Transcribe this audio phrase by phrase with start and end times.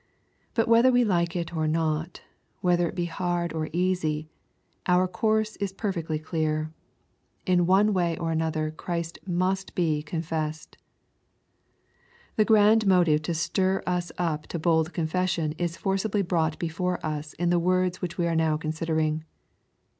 [0.55, 2.21] But whether we like it or not,
[2.61, 4.31] whether it be hard or easy,
[4.87, 6.73] our course is perfectly clear.
[7.45, 10.75] In one way or another Christ must be confessed.
[12.35, 17.33] The grand motive to stir us up to bold confession is forcibly brought before us
[17.33, 19.23] in the words which we are now considering.